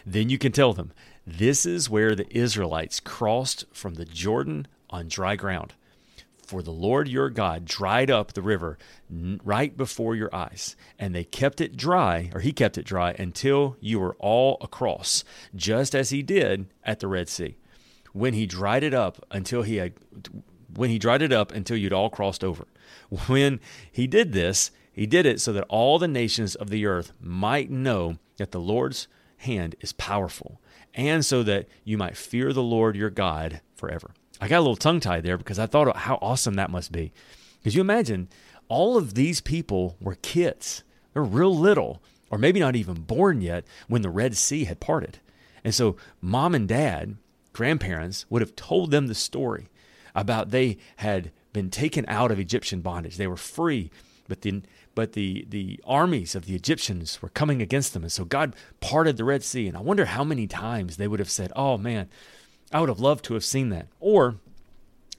Then 0.04 0.30
you 0.30 0.40
can 0.40 0.52
tell 0.52 0.74
them, 0.74 0.92
This 1.26 1.64
is 1.64 1.92
where 1.92 2.16
the 2.16 2.36
Israelites 2.36 3.00
crossed 3.00 3.66
from 3.72 3.96
the 3.96 4.06
Jordan 4.06 4.68
on 4.90 5.08
dry 5.08 5.36
ground. 5.36 5.76
For 6.52 6.62
the 6.62 6.70
Lord 6.70 7.08
your 7.08 7.30
God 7.30 7.64
dried 7.64 8.12
up 8.12 8.34
the 8.34 8.42
river 8.42 8.78
right 9.10 9.78
before 9.78 10.18
your 10.18 10.36
eyes, 10.36 10.76
and 11.00 11.16
they 11.16 11.24
kept 11.24 11.62
it 11.62 11.78
dry, 11.78 12.30
or 12.34 12.42
he 12.42 12.52
kept 12.52 12.78
it 12.78 12.84
dry, 12.84 13.16
until 13.18 13.78
you 13.80 14.02
were 14.02 14.18
all 14.20 14.58
across, 14.60 15.24
just 15.56 15.96
as 15.96 16.10
he 16.10 16.22
did 16.22 16.66
at 16.84 17.00
the 17.00 17.08
Red 17.08 17.30
Sea. 17.30 17.56
When 18.12 18.34
he 18.34 18.46
dried 18.46 18.84
it 18.84 18.94
up 18.94 19.26
until 19.32 19.62
he 19.62 19.78
had 19.78 19.94
when 20.76 20.90
he 20.90 21.00
dried 21.00 21.22
it 21.22 21.32
up 21.32 21.54
until 21.54 21.78
you'd 21.78 21.94
all 21.94 22.10
crossed 22.10 22.44
over. 22.44 22.68
When 23.28 23.62
he 23.90 24.06
did 24.06 24.34
this, 24.34 24.72
he 24.92 25.06
did 25.06 25.26
it 25.26 25.40
so 25.40 25.54
that 25.54 25.64
all 25.70 26.00
the 26.00 26.08
nations 26.10 26.56
of 26.56 26.70
the 26.70 26.86
earth 26.86 27.14
might 27.22 27.72
know 27.72 28.18
that 28.36 28.52
the 28.52 28.60
Lord's 28.60 29.08
hand 29.38 29.78
is 29.80 29.94
powerful, 29.94 30.60
and 30.94 31.26
so 31.26 31.44
that 31.44 31.70
you 31.86 31.98
might 31.98 32.18
fear 32.18 32.52
the 32.52 32.62
Lord 32.62 32.98
your 32.98 33.10
God 33.10 33.62
forever. 33.74 34.12
I 34.42 34.48
got 34.48 34.58
a 34.58 34.62
little 34.62 34.76
tongue 34.76 35.00
tied 35.00 35.24
there 35.24 35.38
because 35.38 35.60
I 35.60 35.68
thought 35.68 35.96
how 35.96 36.18
awesome 36.22 36.56
that 36.56 36.72
must 36.72 36.92
be. 36.92 37.14
Because 37.60 37.76
you 37.76 37.82
imagine 37.82 38.28
all 38.68 38.98
of 38.98 39.14
these 39.14 39.40
people 39.40 39.96
were 40.02 40.16
kids, 40.16 40.84
they're 41.14 41.22
real 41.22 41.56
little, 41.56 42.02
or 42.32 42.40
maybe 42.40 42.60
not 42.60 42.76
even 42.76 42.96
born 42.96 43.42
yet 43.42 43.66
when 43.88 44.02
the 44.02 44.10
Red 44.10 44.36
Sea 44.36 44.64
had 44.64 44.80
parted. 44.80 45.20
And 45.64 45.76
so 45.76 45.96
mom 46.22 46.56
and 46.56 46.68
dad, 46.68 47.18
grandparents, 47.54 48.26
would 48.32 48.42
have 48.42 48.56
told 48.56 48.90
them 48.90 49.08
the 49.08 49.16
story 49.16 49.70
about 50.16 50.50
they 50.50 50.78
had 50.98 51.32
been 51.54 51.70
taken 51.70 52.06
out 52.08 52.32
of 52.32 52.40
Egyptian 52.40 52.82
bondage. 52.82 53.18
They 53.18 53.28
were 53.28 53.38
free, 53.38 53.92
but 54.28 54.42
the 54.42 54.64
but 54.96 55.14
the 55.14 55.46
the 55.50 55.80
armies 55.86 56.36
of 56.36 56.46
the 56.46 56.56
Egyptians 56.56 57.22
were 57.22 57.30
coming 57.30 57.62
against 57.62 57.94
them, 57.94 58.04
and 58.04 58.12
so 58.12 58.26
God 58.26 58.56
parted 58.80 59.18
the 59.18 59.24
Red 59.24 59.44
Sea. 59.44 59.68
And 59.68 59.78
I 59.78 59.82
wonder 59.82 60.06
how 60.06 60.24
many 60.24 60.48
times 60.48 60.98
they 60.98 61.08
would 61.08 61.20
have 61.20 61.30
said, 61.30 61.52
"Oh 61.56 61.78
man, 61.78 62.10
I 62.72 62.80
would 62.80 62.90
have 62.90 63.00
loved 63.00 63.26
to 63.26 63.34
have 63.34 63.44
seen 63.44 63.70
that." 63.70 63.88
Or 64.00 64.36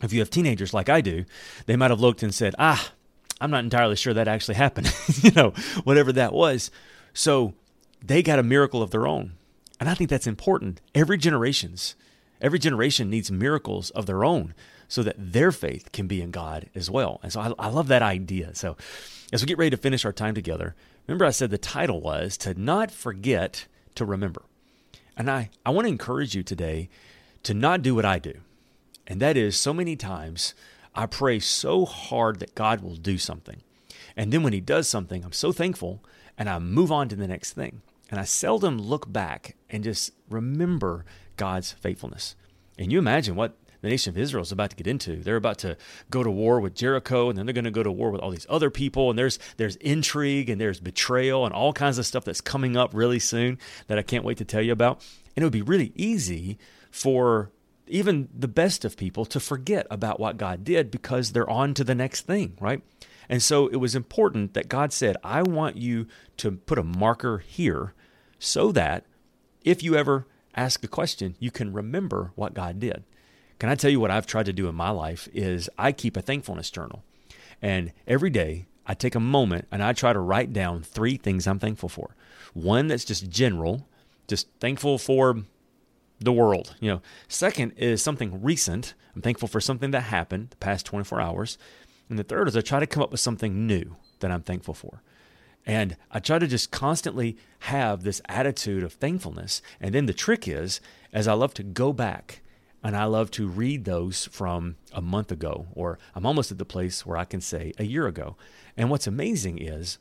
if 0.02 0.12
you 0.12 0.21
have 0.21 0.30
teenagers 0.30 0.75
like 0.75 0.88
I 0.88 1.00
do, 1.00 1.25
they 1.66 1.76
might 1.76 1.90
have 1.90 2.00
looked 2.00 2.23
and 2.23 2.35
said, 2.35 2.54
"Ah, 2.59 2.92
I'm 3.40 3.50
not 3.50 3.64
entirely 3.64 3.97
sure 3.97 4.14
that 4.14 4.28
actually 4.28 4.54
happened." 4.54 4.92
you 5.23 5.30
know, 5.32 5.50
whatever 5.85 6.12
that 6.12 6.32
was. 6.32 6.71
So 7.14 7.54
they 8.04 8.23
got 8.23 8.38
a 8.38 8.42
miracle 8.42 8.82
of 8.82 8.90
their 8.90 9.06
own. 9.06 9.32
And 9.78 9.88
I 9.88 9.94
think 9.94 10.11
that's 10.11 10.26
important. 10.26 10.80
Every 10.94 11.18
generation's 11.18 11.97
every 12.42 12.59
generation 12.59 13.09
needs 13.09 13.30
miracles 13.30 13.90
of 13.90 14.06
their 14.06 14.25
own 14.25 14.52
so 14.88 15.02
that 15.02 15.16
their 15.16 15.52
faith 15.52 15.90
can 15.92 16.06
be 16.06 16.21
in 16.21 16.30
God 16.30 16.68
as 16.75 16.90
well. 16.90 17.21
And 17.23 17.32
so 17.32 17.40
I, 17.40 17.52
I 17.59 17.68
love 17.68 17.88
that 17.88 18.02
idea. 18.02 18.54
So 18.54 18.76
as 19.32 19.40
we 19.40 19.47
get 19.47 19.56
ready 19.56 19.71
to 19.71 19.76
finish 19.76 20.04
our 20.04 20.12
time 20.12 20.35
together, 20.35 20.75
remember 21.06 21.25
I 21.25 21.30
said 21.30 21.50
the 21.50 21.56
title 21.56 22.00
was 22.00 22.37
to 22.38 22.52
not 22.61 22.90
forget 22.90 23.66
to 23.94 24.04
remember. 24.04 24.42
And 25.16 25.30
I, 25.30 25.50
I 25.64 25.71
want 25.71 25.87
to 25.87 25.92
encourage 25.92 26.35
you 26.35 26.42
today 26.42 26.90
to 27.42 27.54
not 27.54 27.82
do 27.82 27.94
what 27.94 28.04
I 28.04 28.18
do. 28.18 28.34
And 29.06 29.20
that 29.20 29.37
is 29.37 29.58
so 29.58 29.75
many 29.75 29.96
times 29.96 30.54
I 30.94 31.06
pray 31.06 31.38
so 31.38 31.84
hard 31.84 32.38
that 32.40 32.54
God 32.54 32.82
will 32.82 32.96
do 32.96 33.18
something. 33.18 33.62
And 34.16 34.32
then 34.32 34.42
when 34.42 34.52
he 34.52 34.61
does 34.61 34.88
something, 34.88 35.25
I'm 35.25 35.32
so 35.32 35.52
thankful 35.52 36.02
and 36.38 36.49
I 36.49 36.58
move 36.58 36.92
on 36.92 37.08
to 37.08 37.16
the 37.16 37.28
next 37.28 37.52
thing. 37.52 37.82
And 38.11 38.20
I 38.20 38.25
seldom 38.25 38.78
look 38.78 39.11
back 39.11 39.56
and 39.70 39.82
just 39.82 40.12
remember 40.28 41.04
God's 41.37 41.72
faithfulness. 41.72 42.37
And 42.78 42.92
you 42.92 42.99
imagine 42.99 43.37
what 43.37 43.56
the 43.80 43.88
nation 43.88 44.11
of 44.11 44.18
Israel 44.18 44.42
is 44.42 44.52
about 44.52 44.70
to 44.70 44.76
get 44.76 44.87
into. 44.87 45.16
They're 45.16 45.37
about 45.37 45.58
to 45.58 45.76
go 46.11 46.22
to 46.22 46.30
war 46.30 46.61
with 46.61 46.75
Jericho, 46.75 47.28
and 47.28 47.38
then 47.38 47.46
they're 47.46 47.52
going 47.52 47.64
to 47.64 47.70
go 47.70 47.82
to 47.82 47.90
war 47.90 48.11
with 48.11 48.20
all 48.20 48.30
these 48.30 48.46
other 48.49 48.70
people. 48.70 49.11
And 49.11 49.18
there's 49.18 49.38
there's 49.56 49.76
intrigue 49.76 50.49
and 50.49 50.61
there's 50.61 50.78
betrayal 50.78 51.44
and 51.44 51.54
all 51.54 51.72
kinds 51.72 51.99
of 51.99 52.06
stuff 52.06 52.25
that's 52.25 52.40
coming 52.40 52.76
up 52.76 52.90
really 52.94 53.18
soon 53.18 53.58
that 53.88 53.99
I 53.99 54.02
can't 54.02 54.25
wait 54.25 54.38
to 54.38 54.44
tell 54.44 54.62
you 54.62 54.72
about. 54.72 55.04
And 55.34 55.42
it 55.42 55.46
would 55.46 55.52
be 55.52 55.62
really 55.62 55.92
easy 55.96 56.58
for 56.92 57.50
even 57.88 58.28
the 58.32 58.46
best 58.46 58.84
of 58.84 58.96
people 58.96 59.25
to 59.25 59.40
forget 59.40 59.87
about 59.90 60.20
what 60.20 60.37
God 60.37 60.62
did 60.62 60.90
because 60.90 61.32
they're 61.32 61.50
on 61.50 61.75
to 61.75 61.82
the 61.82 61.94
next 61.94 62.26
thing, 62.26 62.56
right? 62.61 62.80
And 63.28 63.42
so 63.42 63.66
it 63.66 63.76
was 63.76 63.96
important 63.96 64.54
that 64.54 64.68
God 64.68 64.92
said, 64.92 65.16
I 65.25 65.42
want 65.42 65.76
you 65.76 66.06
to 66.37 66.52
put 66.52 66.78
a 66.78 66.84
marker 66.84 67.38
here 67.38 67.94
so 68.38 68.70
that 68.72 69.04
if 69.64 69.82
you 69.82 69.96
ever 69.96 70.26
ask 70.54 70.84
a 70.84 70.88
question, 70.88 71.34
you 71.40 71.50
can 71.50 71.72
remember 71.72 72.32
what 72.34 72.54
God 72.54 72.78
did. 72.78 73.04
Can 73.58 73.68
I 73.68 73.75
tell 73.75 73.90
you 73.90 74.00
what 74.00 74.11
I've 74.11 74.26
tried 74.26 74.46
to 74.46 74.52
do 74.52 74.68
in 74.68 74.75
my 74.75 74.90
life 74.90 75.28
is 75.32 75.70
I 75.78 75.92
keep 75.92 76.16
a 76.16 76.22
thankfulness 76.22 76.70
journal. 76.70 77.02
And 77.62 77.92
every 78.06 78.30
day 78.30 78.66
I 78.87 78.94
take 78.94 79.14
a 79.14 79.20
moment 79.20 79.66
and 79.70 79.82
I 79.82 79.92
try 79.92 80.12
to 80.12 80.18
write 80.18 80.52
down 80.52 80.82
three 80.82 81.16
things 81.16 81.46
I'm 81.46 81.58
thankful 81.58 81.88
for. 81.88 82.16
One 82.54 82.88
that's 82.88 83.04
just 83.04 83.30
general, 83.30 83.87
just 84.26 84.49
thankful 84.61 84.99
for 84.99 85.44
the 86.25 86.33
world. 86.33 86.75
You 86.81 86.91
know, 86.91 87.02
second 87.29 87.73
is 87.73 88.02
something 88.02 88.43
recent. 88.43 88.95
I'm 89.14 89.23
thankful 89.23 89.49
for 89.49 89.61
something 89.61 89.91
that 89.91 90.02
happened 90.02 90.50
the 90.50 90.57
past 90.57 90.87
24 90.87 91.21
hours. 91.21 91.59
And 92.09 92.19
the 92.19 92.25
third 92.25 92.49
is 92.49 92.57
I 92.57 92.61
try 92.61 92.81
to 92.81 92.87
come 92.87 93.02
up 93.02 93.11
with 93.11 93.21
something 93.21 93.67
new 93.67 93.97
that 94.21 94.31
I'm 94.31 94.43
thankful 94.43 94.75
for. 94.75 95.02
And 95.64 95.97
I 96.11 96.19
try 96.19 96.38
to 96.38 96.47
just 96.47 96.71
constantly 96.71 97.37
have 97.61 98.02
this 98.02 98.21
attitude 98.29 98.83
of 98.83 98.95
thankfulness. 98.95 99.62
And 99.81 99.95
then 99.95 100.07
the 100.07 100.12
trick 100.12 100.49
is, 100.49 100.81
as 101.12 101.29
I 101.29 101.35
love 101.35 101.55
to 101.55 101.62
go 101.62 101.93
back 101.93 102.43
and 102.83 102.97
I 102.97 103.05
love 103.05 103.31
to 103.33 103.47
read 103.47 103.85
those 103.85 104.26
from 104.26 104.76
a 104.93 105.00
month 105.00 105.31
ago, 105.31 105.69
or 105.73 105.99
I'm 106.14 106.26
almost 106.26 106.50
at 106.50 106.59
the 106.59 106.64
place 106.64 107.07
where 107.07 107.17
I 107.17 107.25
can 107.25 107.41
say 107.41 107.73
a 107.79 107.85
year 107.85 108.07
ago. 108.09 108.37
And 108.76 108.91
what's 108.91 109.07
amazing 109.07 109.59
is, 109.59 109.99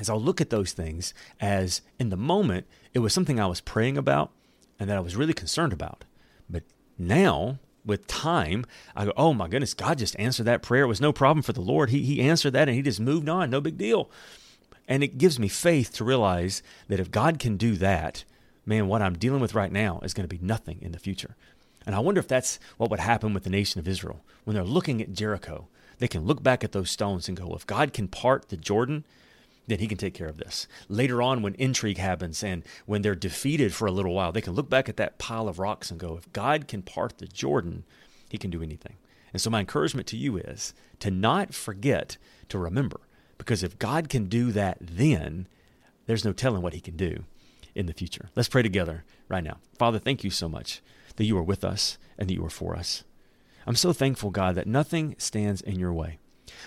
is 0.00 0.10
I'll 0.10 0.20
look 0.20 0.40
at 0.40 0.50
those 0.50 0.72
things 0.72 1.14
as 1.40 1.80
in 1.98 2.08
the 2.08 2.16
moment, 2.16 2.66
it 2.92 2.98
was 2.98 3.14
something 3.14 3.38
I 3.38 3.46
was 3.46 3.60
praying 3.60 3.96
about 3.96 4.32
and 4.78 4.88
that 4.88 4.96
I 4.96 5.00
was 5.00 5.16
really 5.16 5.34
concerned 5.34 5.72
about. 5.72 6.04
But 6.48 6.62
now, 6.98 7.58
with 7.84 8.06
time, 8.06 8.64
I 8.94 9.06
go, 9.06 9.12
oh 9.16 9.32
my 9.32 9.48
goodness, 9.48 9.74
God 9.74 9.98
just 9.98 10.18
answered 10.18 10.44
that 10.44 10.62
prayer. 10.62 10.84
It 10.84 10.88
was 10.88 11.00
no 11.00 11.12
problem 11.12 11.42
for 11.42 11.52
the 11.52 11.60
Lord. 11.60 11.90
He, 11.90 12.02
he 12.02 12.20
answered 12.20 12.52
that 12.52 12.68
and 12.68 12.76
he 12.76 12.82
just 12.82 13.00
moved 13.00 13.28
on. 13.28 13.50
No 13.50 13.60
big 13.60 13.78
deal. 13.78 14.10
And 14.88 15.02
it 15.02 15.18
gives 15.18 15.38
me 15.38 15.48
faith 15.48 15.92
to 15.94 16.04
realize 16.04 16.62
that 16.88 17.00
if 17.00 17.10
God 17.10 17.38
can 17.38 17.56
do 17.56 17.76
that, 17.76 18.24
man, 18.64 18.88
what 18.88 19.02
I'm 19.02 19.18
dealing 19.18 19.40
with 19.40 19.54
right 19.54 19.72
now 19.72 20.00
is 20.02 20.14
going 20.14 20.28
to 20.28 20.36
be 20.36 20.44
nothing 20.44 20.78
in 20.82 20.92
the 20.92 20.98
future. 20.98 21.36
And 21.86 21.94
I 21.94 22.00
wonder 22.00 22.18
if 22.18 22.28
that's 22.28 22.58
what 22.76 22.90
would 22.90 23.00
happen 23.00 23.32
with 23.32 23.44
the 23.44 23.50
nation 23.50 23.78
of 23.78 23.88
Israel. 23.88 24.20
When 24.44 24.54
they're 24.54 24.64
looking 24.64 25.00
at 25.00 25.12
Jericho, 25.12 25.68
they 25.98 26.08
can 26.08 26.24
look 26.24 26.42
back 26.42 26.64
at 26.64 26.72
those 26.72 26.90
stones 26.90 27.28
and 27.28 27.36
go, 27.36 27.54
if 27.54 27.66
God 27.66 27.92
can 27.92 28.08
part 28.08 28.48
the 28.48 28.56
Jordan, 28.56 29.04
then 29.66 29.78
he 29.78 29.88
can 29.88 29.98
take 29.98 30.14
care 30.14 30.28
of 30.28 30.38
this. 30.38 30.66
Later 30.88 31.20
on, 31.20 31.42
when 31.42 31.54
intrigue 31.54 31.98
happens 31.98 32.42
and 32.42 32.62
when 32.86 33.02
they're 33.02 33.14
defeated 33.14 33.74
for 33.74 33.86
a 33.86 33.92
little 33.92 34.14
while, 34.14 34.32
they 34.32 34.40
can 34.40 34.54
look 34.54 34.70
back 34.70 34.88
at 34.88 34.96
that 34.96 35.18
pile 35.18 35.48
of 35.48 35.58
rocks 35.58 35.90
and 35.90 35.98
go, 35.98 36.16
if 36.16 36.32
God 36.32 36.68
can 36.68 36.82
part 36.82 37.18
the 37.18 37.26
Jordan, 37.26 37.84
he 38.28 38.38
can 38.38 38.50
do 38.50 38.62
anything. 38.62 38.96
And 39.32 39.40
so, 39.40 39.50
my 39.50 39.60
encouragement 39.60 40.06
to 40.08 40.16
you 40.16 40.36
is 40.36 40.72
to 41.00 41.10
not 41.10 41.52
forget 41.52 42.16
to 42.48 42.58
remember 42.58 43.00
because 43.38 43.62
if 43.62 43.78
God 43.78 44.08
can 44.08 44.26
do 44.26 44.52
that 44.52 44.78
then, 44.80 45.46
there's 46.06 46.24
no 46.24 46.32
telling 46.32 46.62
what 46.62 46.74
he 46.74 46.80
can 46.80 46.96
do 46.96 47.24
in 47.74 47.86
the 47.86 47.92
future. 47.92 48.30
Let's 48.34 48.48
pray 48.48 48.62
together 48.62 49.04
right 49.28 49.44
now. 49.44 49.58
Father, 49.78 49.98
thank 49.98 50.24
you 50.24 50.30
so 50.30 50.48
much 50.48 50.80
that 51.16 51.24
you 51.24 51.36
are 51.36 51.42
with 51.42 51.64
us 51.64 51.98
and 52.16 52.28
that 52.28 52.34
you 52.34 52.44
are 52.44 52.50
for 52.50 52.76
us. 52.76 53.04
I'm 53.66 53.76
so 53.76 53.92
thankful, 53.92 54.30
God, 54.30 54.54
that 54.54 54.66
nothing 54.66 55.16
stands 55.18 55.60
in 55.60 55.78
your 55.78 55.92
way. 55.92 56.18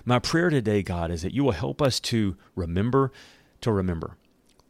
My 0.05 0.19
prayer 0.19 0.49
today, 0.49 0.81
God, 0.83 1.11
is 1.11 1.21
that 1.21 1.33
you 1.33 1.43
will 1.43 1.51
help 1.51 1.81
us 1.81 1.99
to 2.01 2.35
remember 2.55 3.11
to 3.61 3.71
remember. 3.71 4.17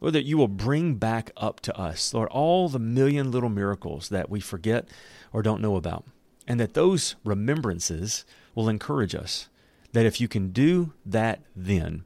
Lord, 0.00 0.14
that 0.14 0.24
you 0.24 0.38
will 0.38 0.48
bring 0.48 0.94
back 0.94 1.30
up 1.36 1.60
to 1.60 1.76
us, 1.76 2.14
Lord, 2.14 2.28
all 2.30 2.68
the 2.68 2.78
million 2.78 3.30
little 3.30 3.50
miracles 3.50 4.08
that 4.08 4.30
we 4.30 4.40
forget 4.40 4.88
or 5.32 5.42
don't 5.42 5.60
know 5.60 5.76
about. 5.76 6.04
And 6.46 6.58
that 6.58 6.74
those 6.74 7.16
remembrances 7.22 8.24
will 8.54 8.68
encourage 8.68 9.14
us 9.14 9.48
that 9.92 10.06
if 10.06 10.20
you 10.20 10.26
can 10.26 10.50
do 10.50 10.92
that 11.04 11.40
then, 11.54 12.04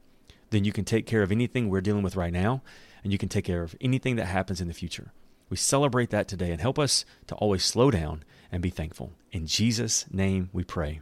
then 0.49 0.65
you 0.65 0.71
can 0.71 0.85
take 0.85 1.05
care 1.05 1.23
of 1.23 1.31
anything 1.31 1.69
we're 1.69 1.81
dealing 1.81 2.03
with 2.03 2.15
right 2.15 2.33
now, 2.33 2.61
and 3.03 3.11
you 3.11 3.17
can 3.17 3.29
take 3.29 3.45
care 3.45 3.63
of 3.63 3.75
anything 3.79 4.15
that 4.17 4.25
happens 4.25 4.59
in 4.59 4.67
the 4.67 4.73
future. 4.73 5.11
We 5.49 5.57
celebrate 5.57 6.09
that 6.09 6.27
today 6.27 6.51
and 6.51 6.59
help 6.59 6.77
us 6.77 7.05
to 7.27 7.35
always 7.35 7.63
slow 7.63 7.91
down 7.91 8.23
and 8.51 8.61
be 8.61 8.69
thankful. 8.69 9.13
In 9.31 9.47
Jesus' 9.47 10.05
name 10.11 10.49
we 10.51 10.63
pray. 10.63 11.01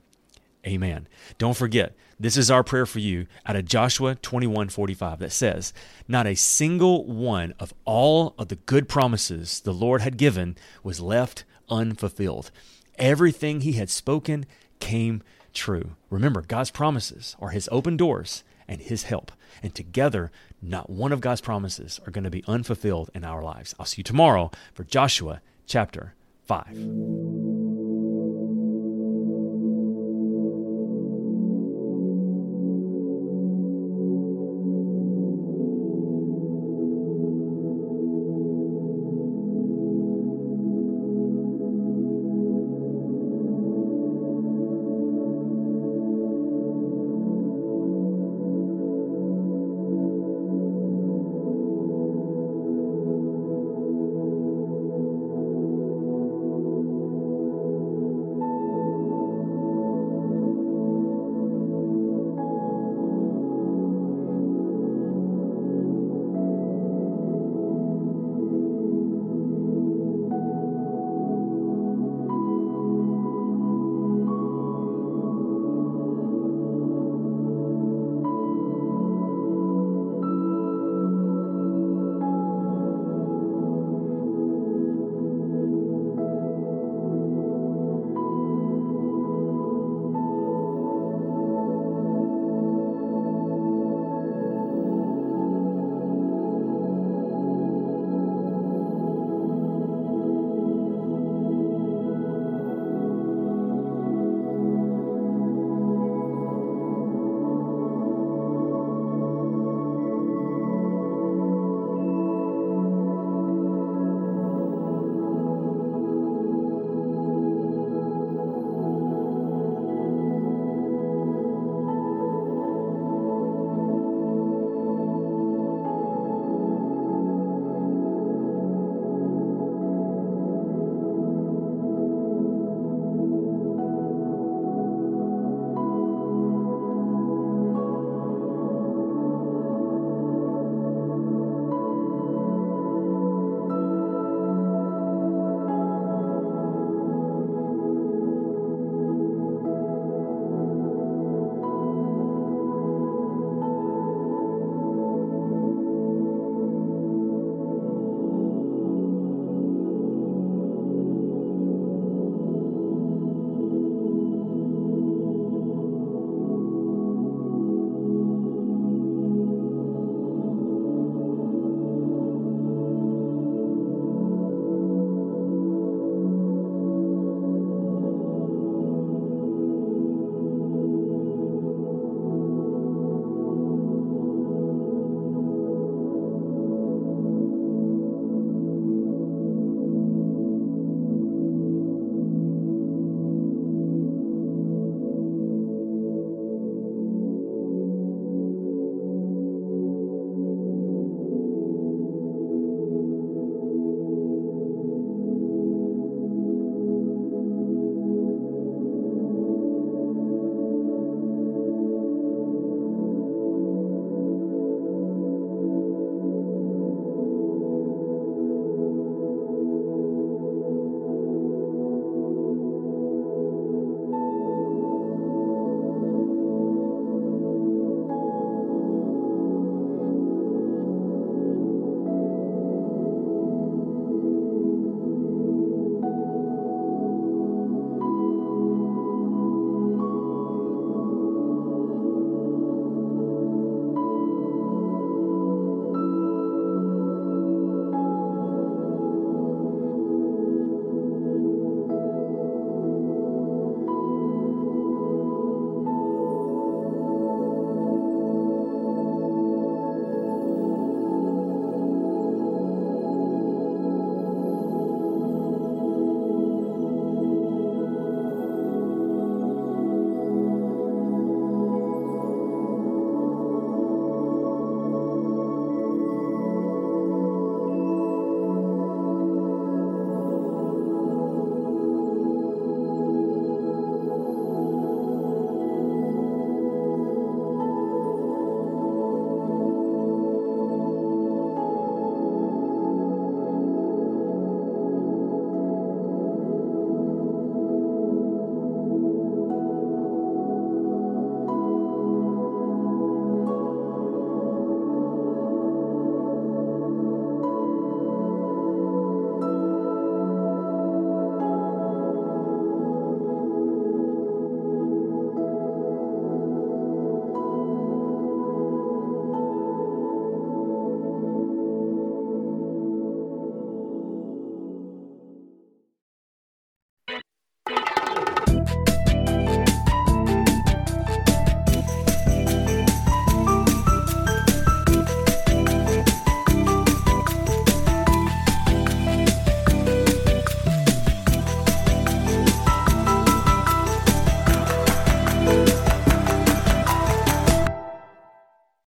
Amen. 0.66 1.08
Don't 1.38 1.58
forget, 1.58 1.94
this 2.20 2.38
is 2.38 2.50
our 2.50 2.64
prayer 2.64 2.86
for 2.86 3.00
you 3.00 3.28
out 3.46 3.56
of 3.56 3.66
Joshua 3.66 4.16
21 4.16 4.70
45 4.70 5.20
that 5.20 5.32
says, 5.32 5.74
Not 6.08 6.26
a 6.26 6.36
single 6.36 7.06
one 7.06 7.54
of 7.60 7.74
all 7.84 8.34
of 8.38 8.48
the 8.48 8.56
good 8.56 8.88
promises 8.88 9.60
the 9.60 9.74
Lord 9.74 10.02
had 10.02 10.18
given 10.18 10.56
was 10.84 11.02
left 11.02 11.44
unfulfilled. 11.70 12.52
Everything 12.98 13.62
he 13.62 13.74
had 13.74 13.90
spoken 13.90 14.46
came 14.80 15.22
true. 15.54 15.96
Remember, 16.10 16.42
God's 16.42 16.72
promises 16.72 17.36
are 17.40 17.50
His 17.50 17.70
open 17.72 17.98
doors 17.98 18.44
and 18.68 18.82
His 18.82 19.04
help. 19.04 19.32
And 19.62 19.74
together, 19.74 20.32
not 20.62 20.90
one 20.90 21.12
of 21.12 21.22
God's 21.22 21.42
promises 21.42 22.00
are 22.06 22.12
going 22.12 22.24
to 22.24 22.30
be 22.30 22.44
unfulfilled 22.48 23.10
in 23.14 23.24
our 23.24 23.44
lives. 23.44 23.76
I'll 23.80 23.86
see 23.86 24.00
you 24.00 24.04
tomorrow 24.04 24.52
for 24.74 24.84
Joshua 24.84 25.42
chapter 25.66 26.14
5. 26.46 27.43